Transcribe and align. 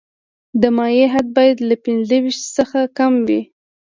د 0.61 0.63
مایع 0.77 1.05
حد 1.13 1.27
باید 1.37 1.57
له 1.69 1.75
پنځه 1.85 2.15
ویشت 2.23 2.43
څخه 2.57 2.79
کم 2.97 3.13
وي 3.27 3.41